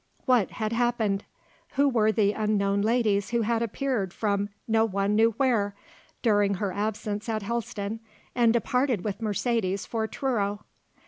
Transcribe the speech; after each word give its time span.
What 0.25 0.53
had 0.53 0.73
happened? 0.73 1.25
Who 1.73 1.87
were 1.87 2.11
the 2.11 2.31
unknown 2.33 2.81
ladies 2.81 3.29
who 3.29 3.43
had 3.43 3.61
appeared 3.61 4.15
from 4.15 4.49
no 4.67 4.83
one 4.83 5.15
knew 5.15 5.35
where 5.37 5.75
during 6.23 6.55
her 6.55 6.73
absence 6.73 7.29
at 7.29 7.43
Helston 7.43 7.99
and 8.33 8.51
departed 8.51 9.03
with 9.03 9.21
Mercedes 9.21 9.85
for 9.85 10.07
Truro? 10.07 10.65